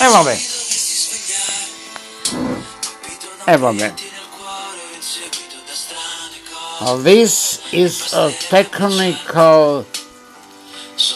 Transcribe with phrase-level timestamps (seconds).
[0.00, 0.40] E vabbè.
[3.44, 3.94] E vabbè.
[6.80, 9.84] Oh, this is a technical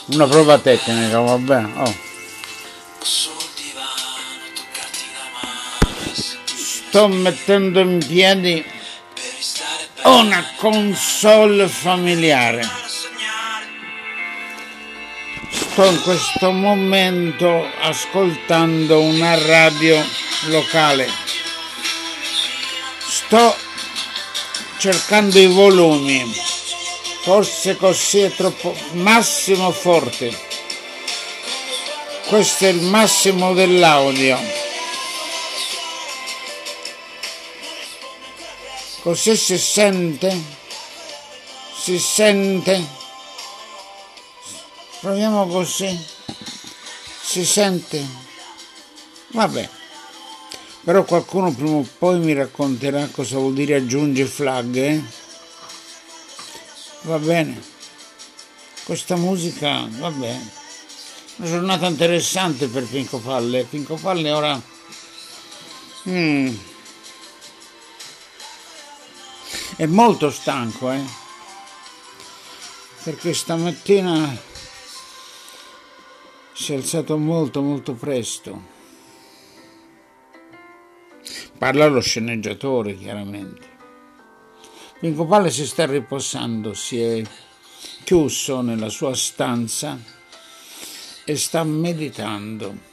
[0.07, 1.73] una prova tecnica, va bene.
[1.77, 1.95] Oh.
[6.53, 8.65] Sto mettendo in piedi
[10.05, 12.84] una console familiare.
[15.75, 20.01] Sto in questo momento ascoltando una radio
[20.43, 21.11] locale.
[23.01, 23.57] Sto
[24.79, 26.33] cercando i volumi.
[27.23, 30.33] Forse così è troppo massimo forte.
[32.29, 34.39] Questo è il massimo dell'audio.
[39.01, 40.41] Così si sente?
[41.77, 43.03] Si sente?
[45.05, 46.03] Proviamo così.
[47.21, 48.03] Si sente?
[49.33, 49.69] Vabbè.
[50.83, 55.03] Però qualcuno prima o poi mi racconterà cosa vuol dire aggiunge flag, eh?
[57.03, 57.63] Va bene.
[58.85, 60.51] Questa musica, va bene.
[61.37, 63.65] Una giornata interessante per Pinco Palle.
[63.65, 64.59] Pinco Palle ora...
[66.09, 66.57] Mm.
[69.77, 71.05] È molto stanco, eh?
[73.03, 74.53] Perché stamattina
[76.55, 78.73] si è alzato molto molto presto.
[81.59, 83.73] Parla lo sceneggiatore chiaramente.
[85.01, 87.23] Pinco Palle si sta riposando, si è
[88.05, 89.99] chiuso nella sua stanza
[91.25, 92.93] e sta meditando.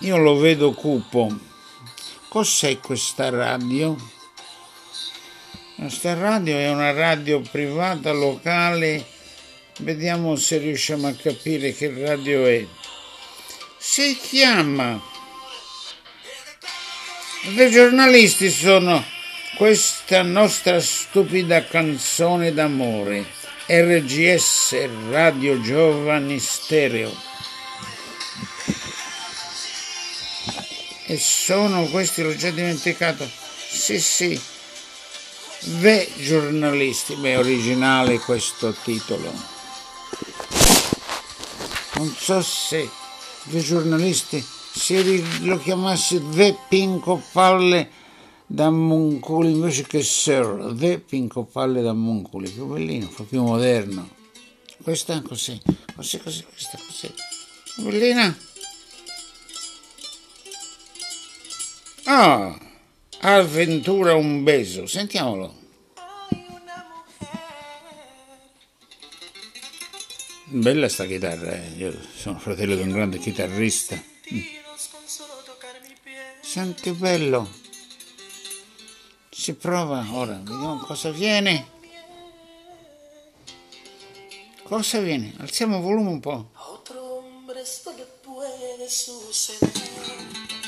[0.00, 1.38] Io lo vedo cupo.
[2.28, 3.94] Cos'è questa radio?
[5.76, 9.15] Questa radio è una radio privata locale
[9.78, 12.66] Vediamo se riusciamo a capire che radio è.
[13.76, 14.98] Si chiama.
[17.42, 19.04] I giornalisti sono
[19.56, 23.26] questa nostra stupida canzone d'amore.
[23.66, 27.14] RGS Radio Giovani Stereo.
[31.04, 33.28] E sono questi, l'ho già dimenticato.
[33.68, 34.40] Sì, sì.
[35.58, 37.14] The giornalisti.
[37.16, 39.55] Beh, originale questo titolo
[41.96, 42.88] non so se
[43.50, 47.90] i giornalisti se lo chiamassi The Pinco Palle
[48.46, 54.08] da Monculi invece che Sir The Pinco Palle da Monculi più bellino, più moderno.
[54.82, 55.60] Questa è così
[55.94, 57.12] così così questa così.
[57.76, 58.36] Bellina?
[62.04, 62.58] Ah
[63.20, 65.65] avventura un beso sentiamolo
[70.56, 71.72] Bella sta chitarra, eh.
[71.76, 74.02] io sono fratello di un grande chitarrista.
[76.40, 77.46] Senti bello.
[79.28, 81.66] Si prova ora, vediamo cosa viene.
[84.62, 85.34] Cosa viene?
[85.36, 86.50] Alziamo il volume un po'.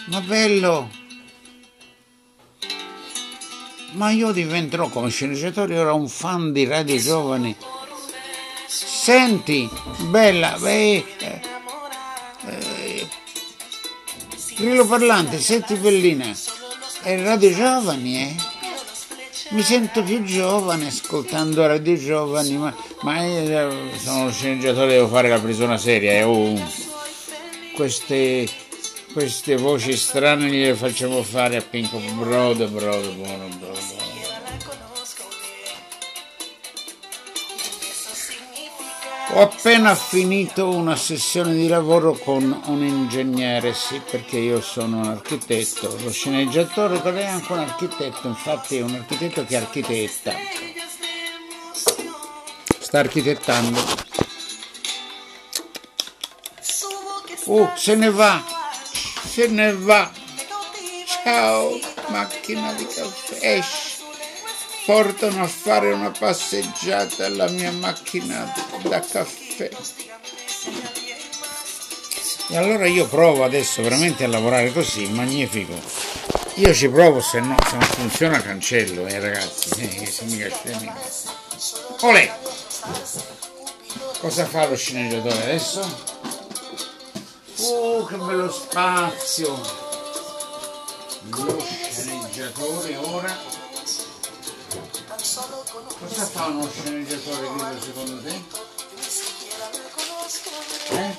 [0.08, 0.90] Ma bello!
[3.92, 7.56] Ma io diventerò come sceneggiatore ora un fan di Radio Giovani
[9.08, 9.66] Senti,
[10.10, 11.40] bella, beh, eh,
[12.44, 13.08] eh,
[14.54, 16.26] grillo parlante, senti bellina,
[17.04, 18.36] è Radio Giovani, eh?
[19.52, 25.30] Mi sento più giovane ascoltando Radio Giovani, ma, ma io sono uno sceneggiatore, devo fare
[25.30, 26.24] la presa seria, eh?
[26.24, 26.70] oh,
[27.74, 28.46] queste,
[29.14, 34.07] queste voci strane le facciamo fare a Pinco Brodo, Brodo, Brodo, Brodo.
[39.30, 45.06] Ho appena finito una sessione di lavoro con un ingegnere, sì, perché io sono un
[45.06, 50.32] architetto, lo sceneggiatore, però è anche un architetto, infatti è un architetto che architetta.
[52.78, 53.80] Sta architettando.
[57.44, 58.42] Oh, se ne va,
[59.26, 60.10] se ne va.
[61.22, 61.78] Ciao,
[62.08, 63.87] macchina di caffè, esci
[64.88, 68.50] portano a fare una passeggiata alla mia macchina
[68.84, 69.68] da caffè.
[72.48, 75.74] E allora io provo adesso veramente a lavorare così, magnifico.
[76.54, 80.90] Io ci provo, se no, se non funziona cancello, eh ragazzi, eh, se mica scemi.
[82.00, 82.38] Olè!
[84.20, 85.80] Cosa fa lo sceneggiatore adesso?
[87.58, 89.60] Oh, che bello spazio!
[91.28, 91.62] Lo
[91.92, 93.67] sceneggiatore ora
[95.98, 98.42] Cosa fa uno sceneggiatore video secondo te?
[100.90, 101.16] Eh?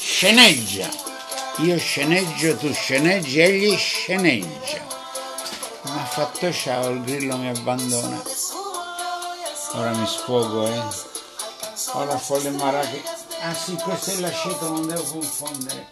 [0.00, 0.88] Sceneggia.
[1.58, 4.84] Io sceneggio, tu sceneggi, egli sceneggia.
[5.82, 8.20] Mi ha fatto ciao, il grillo mi abbandona.
[9.74, 10.82] Ora mi sfogo, eh.
[11.92, 13.00] Ora folle marache.
[13.42, 15.88] Ah sì, questo è l'aceto, non devo confondere.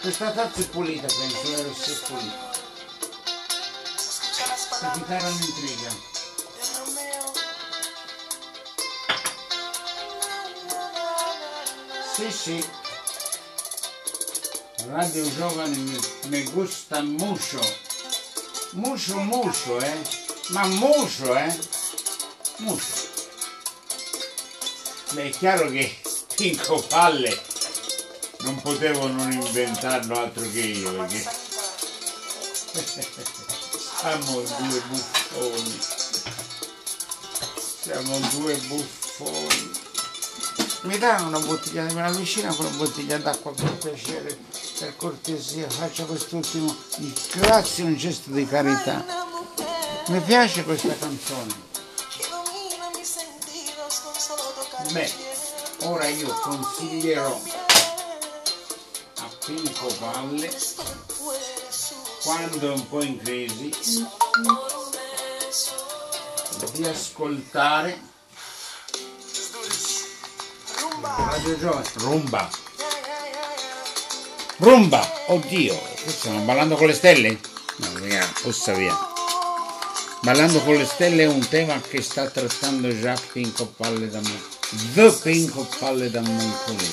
[0.00, 1.74] Questa tazza è pulita, penso, vero?
[1.74, 2.50] Se è pulita.
[4.82, 6.10] La chitarra mi intriga.
[12.14, 12.64] Sì, sì.
[14.88, 17.58] Radio Giovane mi, mi gusta mucho.
[18.72, 19.98] Mucho, mucho, eh.
[20.48, 21.58] Ma mucho, eh.
[22.58, 23.10] Mucho.
[25.12, 26.00] Beh, è chiaro che
[26.36, 27.42] Pinco Palle
[28.40, 31.24] non potevo non inventarlo altro che io, perché
[34.00, 35.80] siamo due buffoni.
[37.80, 39.71] Siamo due buffoni.
[40.82, 44.36] Mi dà una bottiglia, me la vicina con una bottiglia d'acqua per piacere,
[44.80, 46.74] per cortesia, faccia quest'ultimo,
[47.34, 49.04] grazie, un gesto di carità.
[50.08, 51.54] Mi piace questa canzone.
[54.90, 55.12] Beh,
[55.82, 57.40] ora io consiglierò
[59.18, 60.50] a Pinco Palle,
[62.24, 63.72] quando è un po' in crisi,
[66.72, 68.10] di ascoltare
[71.30, 72.50] Radio Giovane, rumba.
[74.56, 77.38] Rumba, oddio, stiamo ballando con le stelle?
[77.76, 78.96] No, via, possa via.
[80.22, 84.92] Ballando con le stelle è un tema che sta trattando già Pinco Palle da Monculi.
[84.94, 86.90] The Pinco Palle da Monculi.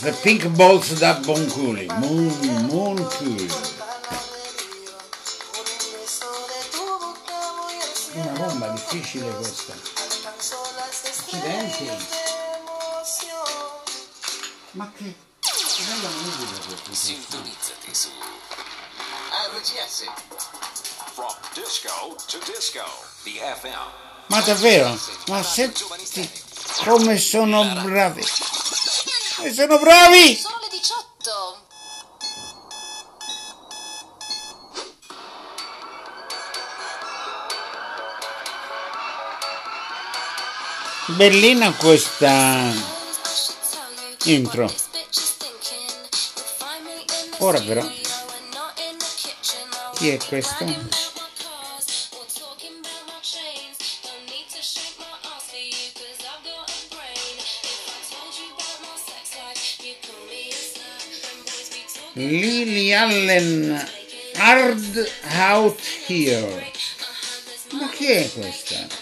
[0.00, 1.86] The Pink Balls da Bonculi.
[1.96, 3.48] Mon, Monculi.
[8.14, 9.74] Una bomba difficile questa.
[11.04, 12.21] Accidenti.
[14.72, 15.14] Ma che
[15.86, 16.94] bella musica questa.
[16.94, 18.08] Sintonizzati su
[19.52, 20.04] RGS.
[21.12, 22.82] From disco to disco,
[23.24, 23.76] the FM.
[24.28, 24.98] Ma davvero?
[25.26, 25.84] Ma senti
[26.84, 28.22] come sono bravi.
[29.42, 30.36] E sono bravi!
[30.36, 31.66] Sono le 18.
[41.08, 42.91] Bellina questa
[44.24, 44.72] intro.
[47.38, 47.84] Ora però,
[49.94, 51.00] chi è questo?
[62.14, 63.90] Lily Allen
[64.36, 66.70] Hard Out Here.
[67.72, 69.01] Ma chi è questa?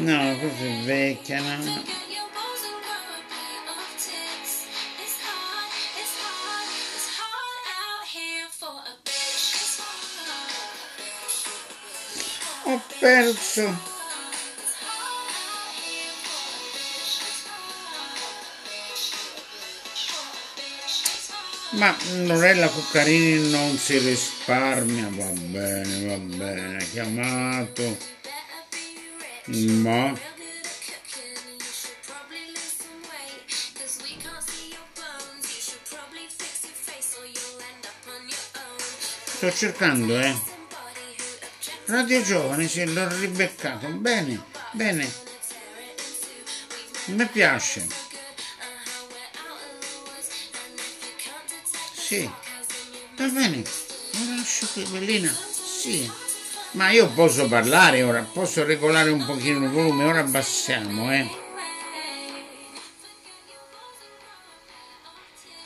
[0.00, 1.82] No, questa è vecchia, no?
[12.64, 13.96] Ho perso.
[21.70, 28.16] Ma Lorella Cuccarini non si risparmia, va bene, va bene, chiamato
[29.56, 30.14] ma
[39.24, 40.34] sto cercando eh.
[41.86, 43.88] Radio Giovane se l'ho ribeccato.
[43.88, 45.10] Bene bene.
[47.06, 47.86] Mi piace.
[51.94, 52.30] Sì.
[53.16, 53.62] Va bene.
[54.36, 55.32] Lascio qui bellina.
[55.32, 56.27] Sì
[56.72, 61.46] ma io posso parlare ora, posso regolare un pochino il volume, ora abbassiamo, eh.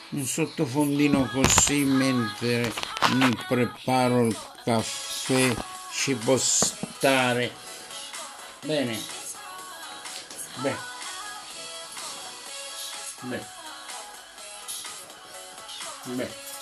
[0.09, 2.71] Un sottofondino così mentre
[3.13, 5.55] mi preparo il caffè
[5.91, 7.51] ci può stare.
[8.61, 8.97] Bene.
[10.57, 10.75] Beh.
[13.21, 13.45] Beh.
[16.03, 16.52] Beh.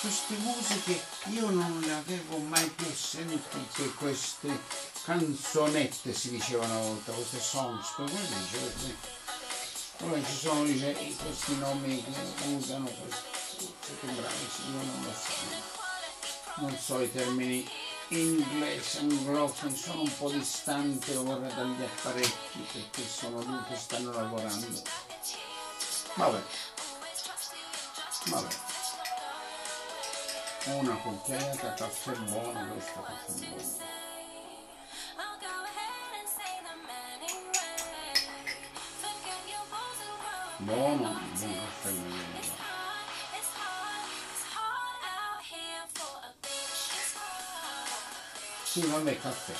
[0.00, 4.48] Queste musiche io non le avevo mai più sentite, queste
[5.04, 8.96] canzonette si dicevano una volta, queste songs, come si dice?
[9.98, 16.78] Poi ci sono dice, questi nomi che usano, questi, bravi, io non lo so, non
[16.78, 17.70] so i termini
[18.08, 24.82] inglese, anglofoni, sono un po' distante ora dagli apparecchi perché sono lì che stanno lavorando.
[26.14, 26.42] Vabbè,
[28.24, 28.69] vabbè.
[30.66, 33.78] Una cucchiaiata caffè buono questo caffè buono.
[40.58, 42.40] Buono buon caffè buono
[48.64, 49.54] sì vabbè caffè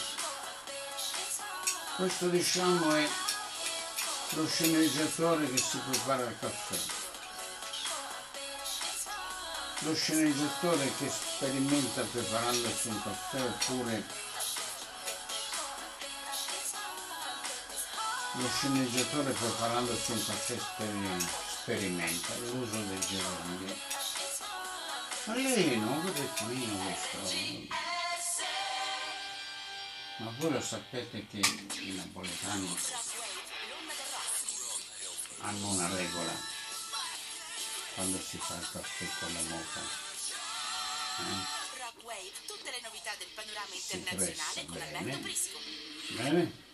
[1.96, 3.08] questo diciamo è
[4.30, 6.99] lo sceneggiatore che si prepara il caffè
[9.80, 14.04] lo sceneggiatore che sperimenta preparandosi un caffè oppure
[18.32, 20.56] lo sceneggiatore preparandosi un caffè
[21.48, 23.98] sperimenta l'uso del gerundio
[25.26, 27.68] lei non pochettino questo.
[30.16, 32.76] Ma voi lo sapete che i napoletani
[35.40, 36.59] hanno una regola
[37.94, 39.80] quando si fa il caffè con la moca.
[41.18, 41.78] Eh?
[41.78, 45.58] Rockwave, tutte le novità del panorama internazionale con Alberto Prisco.
[46.10, 46.68] Bene.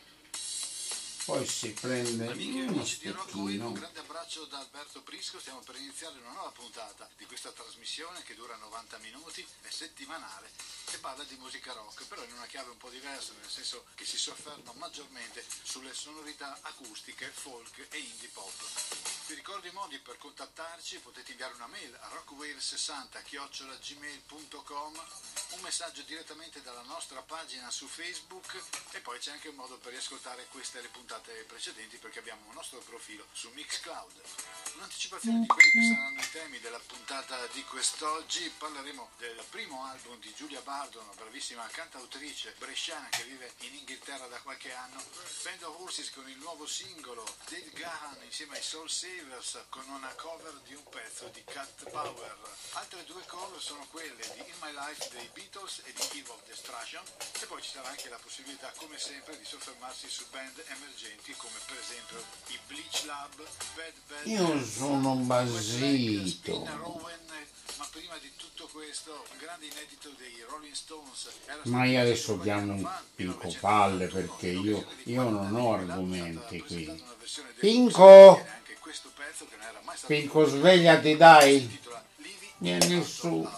[1.27, 3.73] Poi si prende Amiche e uno amici di Rockwave, un stecchino.
[3.73, 5.41] grande abbraccio da Alberto Prisco.
[5.41, 10.49] Stiamo per iniziare una nuova puntata di questa trasmissione che dura 90 minuti, è settimanale
[10.93, 14.05] e parla di musica rock, però in una chiave un po' diversa, nel senso che
[14.05, 19.16] si sofferma maggiormente sulle sonorità acustiche, folk e indie pop.
[19.26, 25.04] Vi ricordo i modi per contattarci, potete inviare una mail a rockwave60-gmail.com,
[25.50, 29.90] un messaggio direttamente dalla nostra pagina su Facebook e poi c'è anche un modo per
[29.90, 34.23] riascoltare queste le puntate precedenti perché abbiamo un nostro profilo su Mixcloud.
[34.76, 40.21] Un'anticipazione di quelli che saranno i temi della puntata di quest'oggi, parleremo del primo album
[40.21, 45.02] di Giulia Bardo, una bravissima cantautrice bresciana che vive in Inghilterra da qualche anno,
[45.42, 50.13] Band of Horses con il nuovo singolo, Dave Gahan insieme ai Soul Savers con una
[50.17, 52.37] cover di un pezzo di Cat Power.
[52.73, 57.01] Altre due cover sono quelle di In My Life dei Beatles e di of Destruction
[57.41, 61.57] e poi ci sarà anche la possibilità come sempre di soffermarsi su band emergenti come
[61.65, 62.19] per esempio
[62.49, 63.37] i Bleach Lab,
[63.73, 66.59] Bad Bad Io sono basito.
[67.77, 72.39] Ma prima di tutto questo un grande inedito dei Rolling Stones era Ma io adesso
[72.41, 77.05] chiamo un Pinco Palle perché io, io non ho argomenti qui.
[77.59, 78.65] Pinco!
[80.07, 81.81] Pinco svegliati dai!
[82.59, 83.49] Vieni su!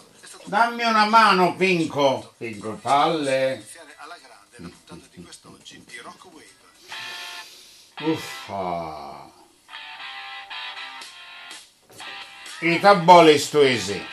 [0.44, 2.34] Dammi una mano Pinco!
[2.36, 3.54] Pinco Palle!
[3.54, 6.56] iniziare alla grande la puntata di quest'oggi di Rock Wave.
[8.12, 9.32] Uffa!
[12.60, 14.06] I tabole stuesi!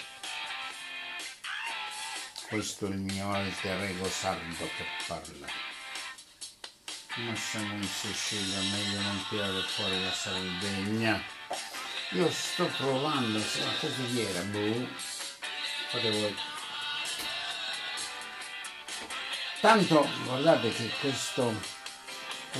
[2.47, 5.74] Questo è il mio alter ego sardo che parla.
[7.17, 11.23] Ma siamo in Sicilia, meglio non tirare fuori la Sardegna.
[12.09, 14.87] Io sto provando, se la cotigliera, boh.
[15.91, 16.35] Fate voi.
[19.61, 21.53] Tanto guardate che questo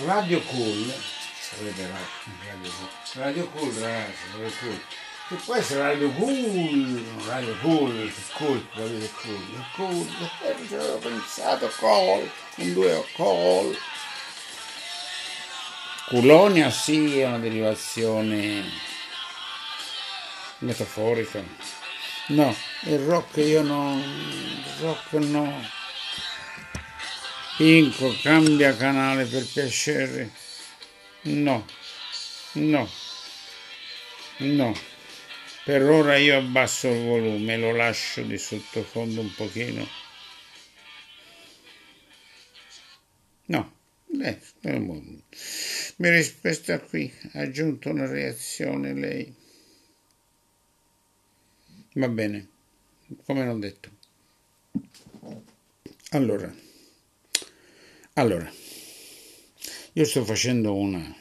[0.06, 0.94] Radio Cool,
[1.38, 4.82] sapete ra- Radio Cool, Radio Cool ragazzi, Radio Cool,
[5.28, 10.08] che può essere Radio Cool, Radio Cool, cool, volete cool, cool,
[10.44, 13.78] eh, ci avevo pensato, call, con due call.
[16.08, 18.64] Culonia sì, è una derivazione
[20.60, 21.44] metaforica.
[22.28, 25.68] No, il rock io no, il rock no.
[27.58, 30.32] Pinco, cambia canale per piacere.
[31.22, 31.66] No,
[32.54, 32.88] no,
[34.38, 34.78] no.
[35.64, 39.88] Per ora io abbasso il volume, lo lascio di sottofondo un pochino.
[43.46, 43.75] No,
[44.22, 49.34] eh, eh, mi rispetta qui, ha aggiunto una reazione lei.
[51.94, 52.48] Va bene,
[53.24, 53.90] come l'ho detto.
[56.10, 56.54] Allora,
[58.14, 58.52] allora,
[59.94, 61.16] io sto facendo una,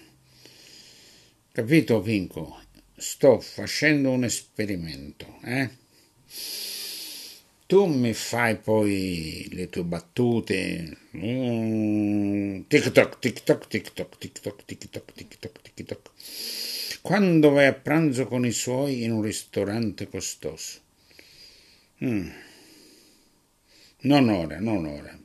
[1.52, 2.62] capito Pinco?
[2.96, 5.70] Sto facendo un esperimento, eh?
[7.74, 16.10] Tu mi fai poi le tue battute, mm, TikTok, TikTok, TikTok, TikTok, TikTok, TikTok, TikTok.
[17.02, 20.78] Quando vai a pranzo con i suoi in un ristorante costoso.
[22.04, 22.30] Mm.
[24.02, 25.18] Non ora, non ora.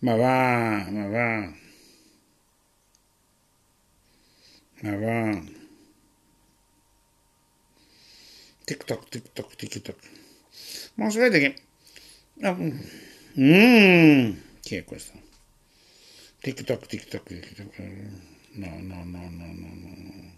[0.00, 1.54] Ma va, ma va.
[4.80, 5.42] Ma va.
[8.64, 9.98] TikTok, TikTok, TikTok.
[10.94, 11.65] Ma sapete che...
[13.38, 14.32] Mm.
[14.60, 15.12] Chi è questo?
[16.40, 17.78] TikTok, TikTok, TikTok.
[18.52, 20.34] No, no, no, no, no, no.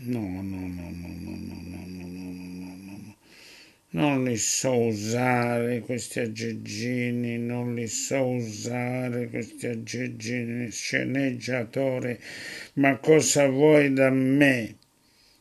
[0.00, 3.16] No, no, no, no, no, no, no, no, no, no, no.
[3.90, 12.20] non li so usare questi aggeggini, non li so usare questi aggeggini, sceneggiatore,
[12.74, 14.76] ma cosa vuoi da me?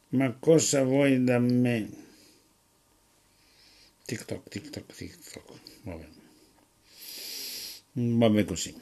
[0.09, 2.06] Ma cosa vuoi da me?
[4.07, 6.07] TikTok, TikTok, TikTok, vabbè.
[7.91, 8.73] Vabbè così.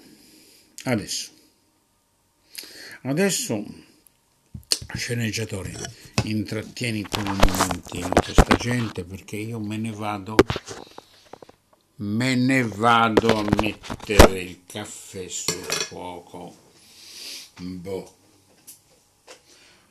[0.83, 1.31] Adesso.
[3.01, 3.65] Adesso,
[4.93, 5.73] sceneggiatore,
[6.25, 10.35] intrattieni per un momentino questa gente perché io me ne vado,
[11.95, 16.55] me ne vado a mettere il caffè sul fuoco.
[17.61, 18.15] Boh.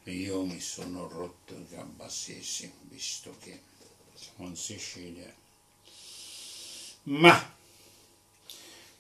[0.04, 3.72] Io mi sono rotto il gambasesi, visto che
[4.24, 5.34] siamo in Sicilia.
[7.04, 7.54] Ma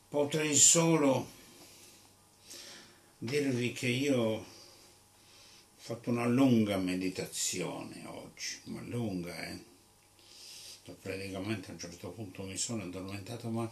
[0.08, 1.26] potrei solo
[3.16, 4.44] dirvi che io ho
[5.76, 9.72] fatto una lunga meditazione oggi, ma lunga, eh?
[11.00, 13.70] Praticamente a un certo punto mi sono addormentato, ma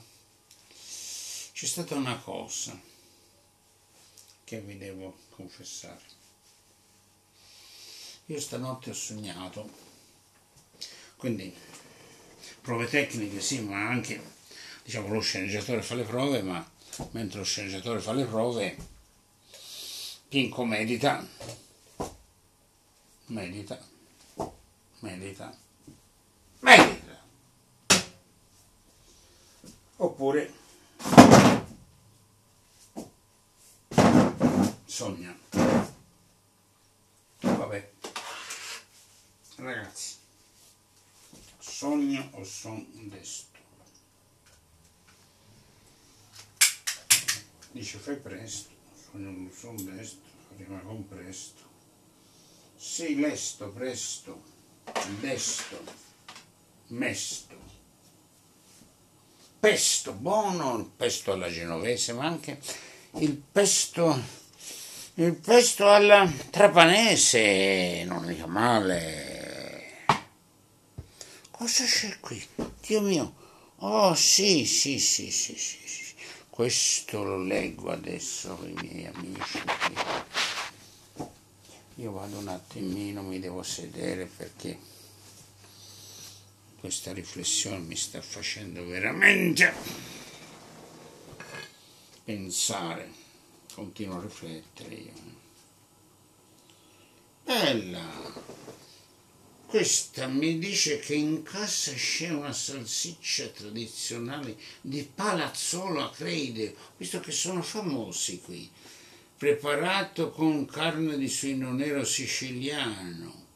[1.52, 2.80] c'è stata una cosa
[4.44, 6.20] che vi devo confessare.
[8.26, 9.91] Io stanotte ho sognato,
[11.22, 11.54] quindi
[12.62, 14.20] prove tecniche sì, ma anche
[14.82, 16.68] diciamo lo sceneggiatore fa le prove, ma
[17.12, 18.76] mentre lo sceneggiatore fa le prove,
[20.28, 21.24] Pinco medita,
[23.26, 23.78] medita,
[24.98, 25.56] medita,
[26.58, 27.24] medita.
[29.98, 30.52] Oppure
[34.86, 35.38] sogna.
[37.42, 37.90] Vabbè.
[39.54, 40.11] Ragazzi,
[41.82, 43.58] sogno o son desto?
[47.72, 48.70] Dice fai presto,
[49.10, 50.22] sogno o son desto,
[50.58, 51.62] rima con presto.
[52.76, 54.42] Sei lesto, presto,
[55.20, 55.82] desto,
[56.88, 57.56] mesto.
[59.58, 62.60] Pesto, buono, il pesto alla genovese, ma anche
[63.14, 64.40] il pesto
[65.14, 69.31] il pesto alla trapanese, non mica male.
[71.62, 72.44] Cosa c'è qui?
[72.84, 73.34] Dio mio.
[73.76, 76.14] Oh sì, sì, sì, sì, sì, sì.
[76.50, 79.62] Questo lo leggo adesso con i miei amici.
[81.94, 84.76] Io vado un attimino, mi devo sedere perché
[86.80, 89.72] questa riflessione mi sta facendo veramente
[92.24, 93.08] pensare
[93.72, 95.12] continuo a riflettere io.
[97.44, 98.81] Bella!
[99.72, 107.20] Questa mi dice che in casa c'è una salsiccia tradizionale di Palazzolo a Creide, visto
[107.20, 108.70] che sono famosi qui,
[109.34, 113.46] preparato con carne di suino nero siciliano,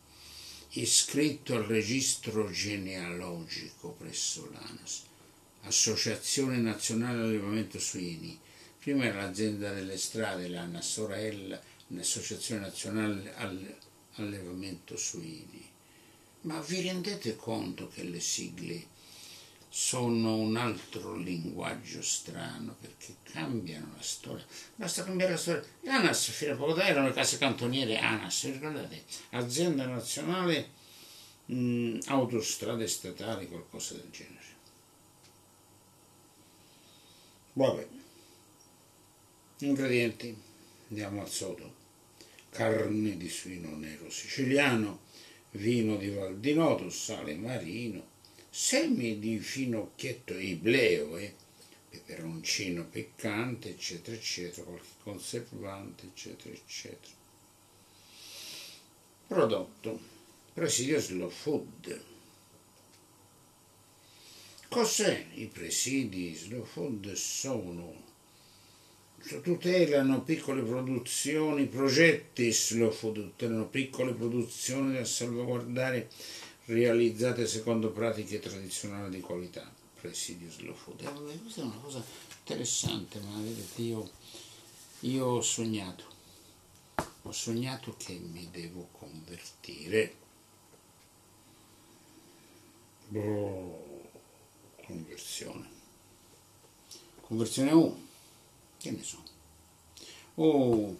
[0.71, 5.03] iscritto al registro genealogico presso l'ANAS,
[5.65, 8.41] Associazione Nazionale Allevamento Suini,
[8.79, 13.35] Prima era l'azienda delle strade, l'ANA sorella, l'Associazione Nazionale
[14.15, 15.75] Allevamento Suini.
[16.47, 18.95] Ma vi rendete conto che le sigle
[19.69, 24.45] sono un altro linguaggio strano perché cambiano la storia.
[24.77, 25.65] Basta cambiare la storia.
[25.83, 29.05] L'ANAS fino a poco tempo erano le case cantoniere ANAS, ricordate?
[29.31, 30.71] Azienda nazionale
[31.47, 34.55] mh, autostrade statali, qualcosa del genere.
[37.55, 37.89] Vabbè.
[39.59, 40.37] Ingredienti,
[40.91, 41.75] andiamo al sodo,
[42.51, 45.06] carne di suino nero siciliano,
[45.57, 48.15] vino di Val sale marino,
[48.49, 51.35] semi di finocchietto ibleo, eh,
[51.91, 57.15] peperoncino piccante, eccetera, eccetera, qualche conservante, eccetera, eccetera.
[59.27, 59.99] Prodotto,
[60.53, 62.05] presidio slow food.
[64.69, 67.13] Cos'è i presidi slow food?
[67.13, 68.06] Sono
[69.43, 76.09] tutelano piccole produzioni, progetti food, tutelano piccole produzioni da salvaguardare
[76.67, 79.69] realizzate secondo pratiche tradizionali di qualità.
[80.01, 81.03] Presidio slow food.
[81.43, 82.05] Questa è una cosa
[82.39, 84.09] interessante, ma vedete, io,
[85.01, 86.05] io ho sognato,
[87.23, 90.15] ho sognato che mi devo convertire.
[93.09, 94.11] Boh,
[94.85, 95.75] conversione.
[97.21, 98.06] Conversione 1
[98.87, 99.21] che ne so.
[100.37, 100.97] Oh,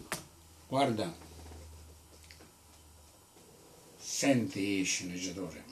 [0.67, 1.13] guarda,
[3.95, 5.63] senti sceneggiatore,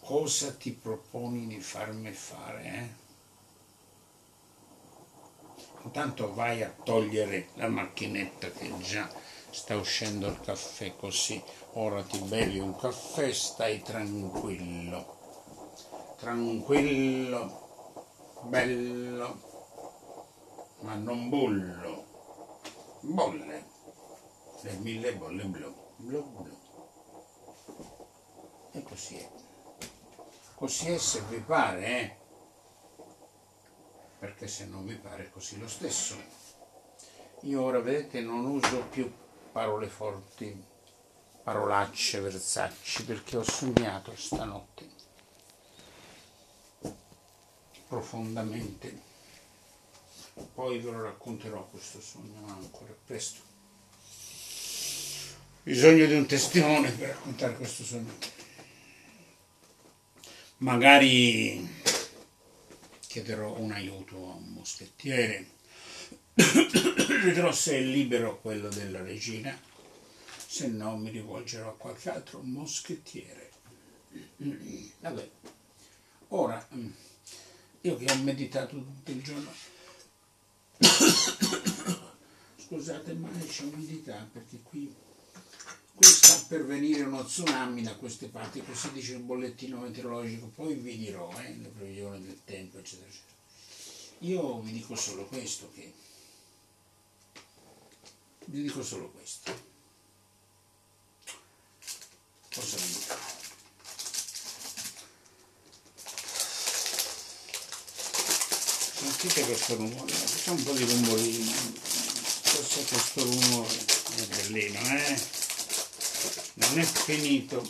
[0.00, 2.64] cosa ti proponi di farmi fare?
[2.64, 3.04] Eh?
[5.84, 9.08] Intanto vai a togliere la macchinetta che già
[9.50, 15.14] sta uscendo il caffè così, ora ti bevi un caffè, stai tranquillo.
[16.18, 17.64] tranquillo,
[18.42, 19.45] bello,
[20.86, 22.06] ma non bullo,
[23.00, 23.64] bolle,
[24.60, 26.58] le mille bolle blu, blu, blu.
[28.70, 29.28] E così è.
[30.54, 32.16] Così è se vi pare, eh?
[34.20, 36.14] Perché se non vi pare così lo stesso.
[37.40, 39.12] Io ora vedete non uso più
[39.50, 40.64] parole forti,
[41.42, 44.94] parolacce, versacci, perché ho sognato stanotte
[47.88, 49.05] profondamente.
[50.54, 53.40] Poi ve lo racconterò questo sogno, ancora presto.
[55.62, 58.12] Bisogno di un testimone per raccontare questo sogno.
[60.58, 61.66] Magari
[63.00, 65.46] chiederò un aiuto a un moschettiere.
[66.34, 69.58] Vedrò se è libero quello della regina,
[70.46, 73.50] se no mi rivolgerò a qualche altro moschettiere.
[75.00, 75.30] Vabbè,
[76.28, 76.68] ora
[77.80, 79.50] io che ho meditato tutto il giorno,
[82.56, 84.94] scusate ma ho meditato perché qui,
[85.94, 90.74] qui sta per venire uno tsunami da queste parti, così dice il bollettino meteorologico, poi
[90.74, 93.34] vi dirò eh, le previsioni del tempo eccetera eccetera.
[94.20, 95.92] Io vi dico solo questo che
[98.46, 99.74] vi dico solo questo.
[102.54, 103.35] Cosa vi
[109.18, 111.52] Sentite questo rumore, c'è un po' di rumorino.
[112.42, 113.74] Cos'è questo rumore?
[114.14, 115.20] È bellino, eh?
[116.52, 117.66] Non è finito.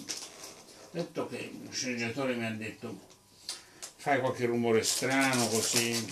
[0.90, 2.98] Detto che lo sceneggiatore mi ha detto
[3.96, 6.04] fai qualche rumore strano così,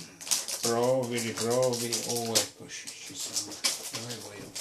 [0.60, 3.52] provi, riprovi, oh eccoci, ci sono.
[3.90, 4.52] Dove vuoi io?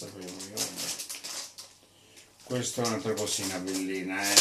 [0.00, 0.66] Dove vuoi io?
[2.44, 4.36] Questa è un'altra cosina bellina, eh?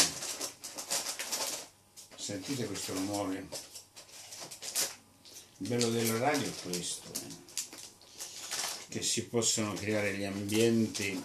[2.18, 3.67] Sentite questo rumore?
[5.60, 7.34] Il bello della radio è questo, eh?
[8.90, 11.20] che si possono creare gli ambienti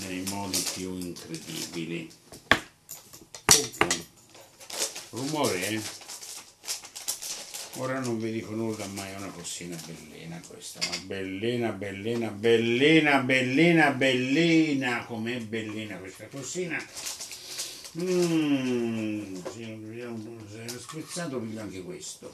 [0.00, 2.10] nei modi più incredibili.
[5.10, 5.80] Rumore, eh?
[7.74, 13.20] Ora non vi dico nulla, ma è una cosina bellina questa, ma bellina, bellina, bellina,
[13.20, 16.84] bellina, bellina, com'è bellina questa cosina.
[17.98, 22.30] Mmm, se era spezzato piglio anche questo.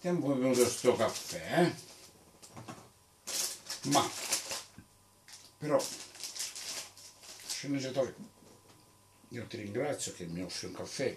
[0.00, 1.72] Tempo è venuto sto caffè, eh?
[3.90, 4.10] Ma,
[5.58, 5.80] però,
[7.46, 8.14] sceneggiatore,
[9.28, 11.16] io ti ringrazio che mi offri un caffè.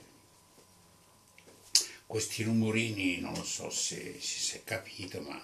[2.05, 5.43] Questi rumorini non lo so se si è capito, ma,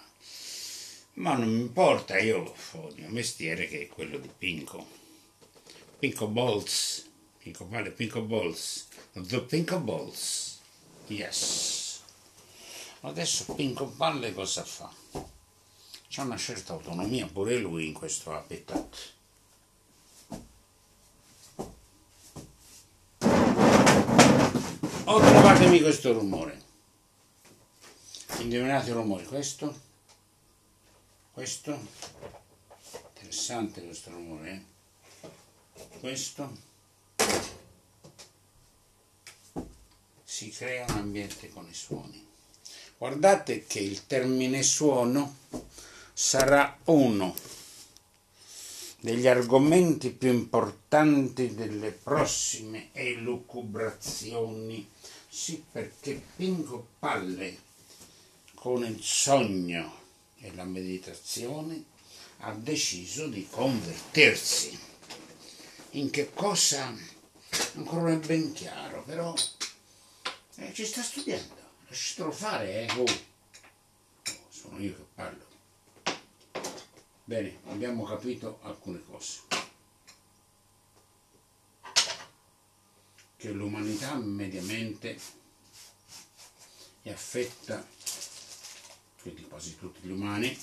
[1.14, 4.86] ma non mi importa, io ho il mio mestiere che è quello di Pinco.
[5.98, 7.09] Pinco Balls
[7.42, 10.60] Pinko Valley, Pinko Balls, The Pinko Balls,
[11.06, 12.02] yes.
[13.00, 14.92] Adesso Pinko Valle cosa fa?
[16.06, 19.12] C'ha una certa autonomia pure lui in questo habitat.
[25.04, 26.62] Oh, trovatemi questo rumore.
[28.40, 29.80] Indovinate il rumore, questo?
[31.32, 31.88] Questo?
[33.14, 35.98] Interessante questo rumore, eh?
[36.00, 36.68] Questo?
[40.40, 42.26] Si crea un ambiente con i suoni.
[42.96, 45.36] Guardate che il termine suono
[46.14, 47.34] sarà uno
[49.00, 54.88] degli argomenti più importanti delle prossime elucubrazioni.
[55.28, 57.58] Sì, perché Pingo Palle
[58.54, 59.94] con il sogno
[60.38, 61.84] e la meditazione
[62.38, 64.78] ha deciso di convertirsi.
[65.90, 66.96] In che cosa?
[67.74, 69.34] Ancora non è ben chiaro, però
[70.60, 71.54] eh, ci sta studiando,
[71.88, 72.98] lasciatelo fare, eh.
[72.98, 73.28] Oh.
[74.48, 75.48] Sono io che parlo.
[77.24, 79.40] Bene, abbiamo capito alcune cose.
[83.36, 85.18] Che l'umanità mediamente
[87.02, 87.86] è affetta,
[89.22, 90.58] quindi quasi tutti gli umani,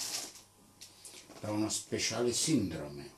[1.39, 3.15] da una speciale sindrome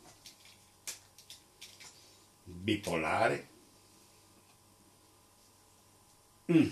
[2.44, 3.48] bipolare
[6.52, 6.70] Mm.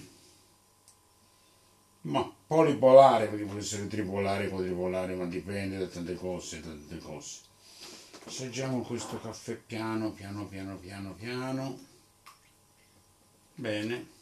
[2.01, 7.41] Ma polipolare, perché può essere tripolare, quadripolare, ma dipende da tante cose, da tante cose.
[8.25, 11.79] Assaggiamo questo caffè piano, piano, piano, piano, piano.
[13.53, 14.15] Bene.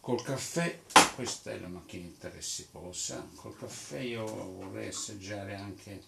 [0.00, 0.80] Col caffè,
[1.14, 6.02] questa è la macchinetta che si posa, col caffè io vorrei assaggiare anche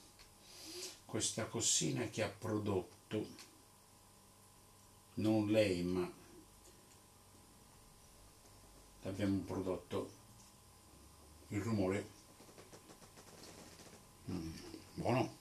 [1.04, 3.26] questa cosina che ha prodotto,
[5.14, 6.10] non lei ma
[9.04, 10.10] abbiamo prodotto
[11.48, 12.10] il rumore.
[14.30, 14.52] Mm,
[14.94, 15.40] buono.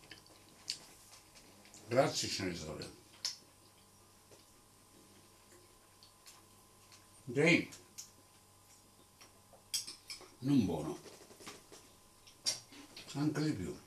[1.87, 2.99] Grazie Cenesore
[7.33, 7.69] Sì.
[10.39, 10.97] non buono.
[13.13, 13.77] Anche di più.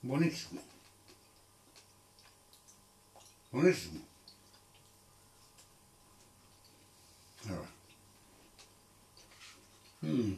[0.00, 0.62] Buonissimo.
[3.50, 4.12] Buonissimo
[7.46, 7.68] allora.
[10.04, 10.34] Mm.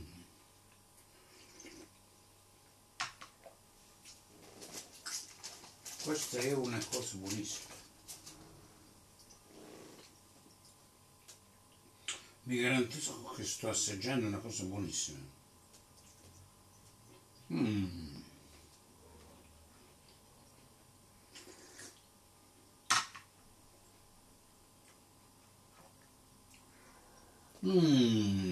[6.38, 7.74] È una cosa buonissima
[12.44, 15.18] vi garantisco che sto assaggiando una cosa buonissima
[17.52, 18.14] mm.
[27.66, 28.50] Mm.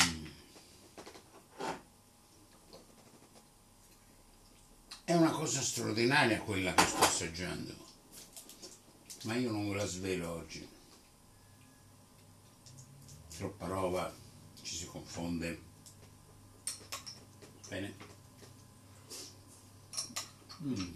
[5.04, 5.60] È una cosa
[5.94, 7.72] straordinaria quella che sto assaggiando,
[9.22, 10.68] ma io non ve la svelo oggi.
[13.36, 14.12] Troppa roba,
[14.60, 15.62] ci si confonde.
[17.68, 17.94] Bene.
[20.62, 20.94] Mm.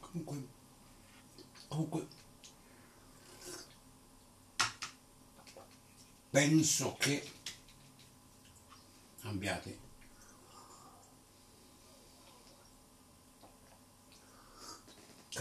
[0.00, 0.48] Comunque,
[1.68, 2.06] comunque,
[6.30, 7.30] penso che
[9.22, 9.87] abbiate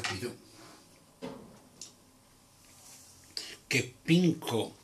[0.02, 0.36] capito
[3.66, 4.76] che Pinko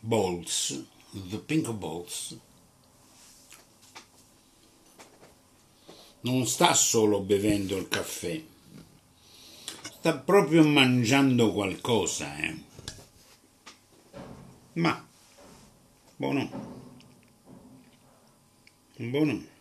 [0.00, 2.38] Balls, The Pinko Balls,
[6.20, 8.42] non sta solo bevendo il caffè,
[9.98, 12.64] sta proprio mangiando qualcosa, eh.
[14.72, 15.06] Ma,
[16.16, 16.50] buono,
[18.96, 19.56] buono.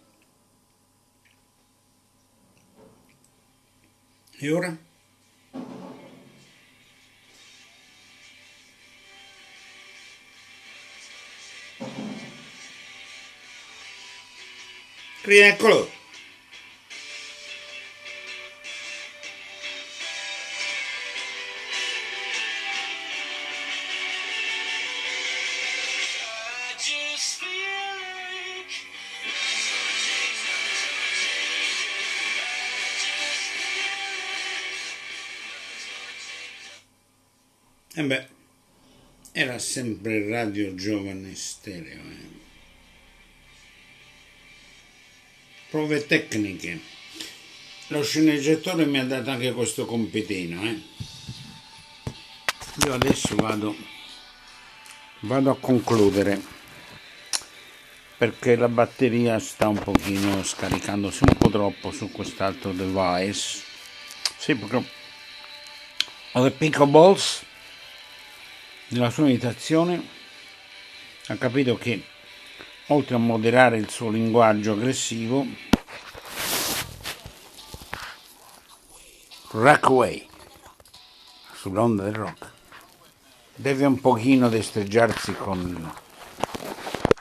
[4.39, 4.77] E ora?
[15.23, 15.96] Rieccolo.
[39.77, 41.99] Sempre Radio Giovane Stereo.
[41.99, 42.29] eh.
[45.69, 46.79] Prove tecniche.
[47.89, 50.63] Lo sceneggiatore mi ha dato anche questo compitino.
[50.63, 50.81] Eh.
[52.87, 53.75] Io adesso vado,
[55.19, 56.41] vado a concludere
[58.17, 63.61] perché la batteria sta un pochino scaricandosi un po' troppo su quest'altro device.
[64.39, 64.83] Sì, perché
[66.31, 67.45] ho le pickleballs
[68.89, 70.01] nella sua imitazione
[71.27, 72.03] ha capito che
[72.87, 75.45] oltre a moderare il suo linguaggio aggressivo
[79.51, 80.25] Rockaway
[81.53, 82.51] sull'onda del rock
[83.55, 85.93] deve un pochino destreggiarsi con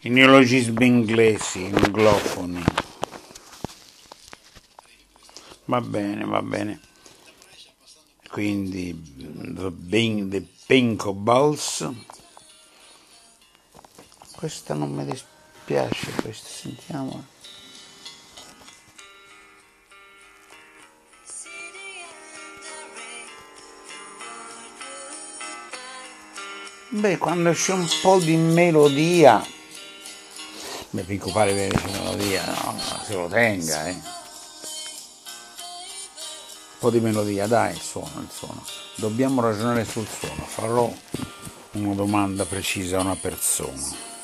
[0.03, 2.63] i neologismi inglesi, anglofoni.
[5.65, 6.81] Va bene, va bene
[8.37, 8.95] quindi
[10.29, 11.89] The, Pinko Balls.
[14.37, 17.25] Questa non mi dispiace questa sentiamo.
[26.91, 29.43] Beh quando c'è un po' di melodia
[30.91, 34.16] beh Pinko pare bene c'è melodia no, se lo tenga eh
[36.79, 38.65] po' di melodia, dai, il suono, il suono.
[38.97, 40.45] Dobbiamo ragionare sul suono.
[40.47, 40.93] Farò
[41.73, 44.15] una domanda precisa a una persona.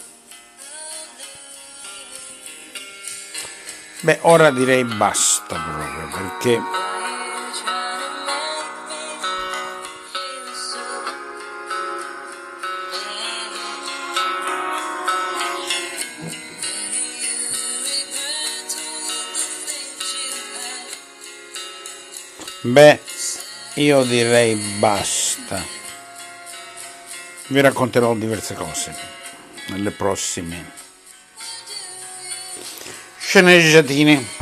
[4.01, 6.61] Beh, ora direi basta proprio perché
[22.65, 23.01] Beh,
[23.75, 25.61] io direi basta.
[27.49, 28.95] Vi racconterò diverse cose
[29.67, 30.71] nelle prossime
[33.19, 34.41] sceneggiatine.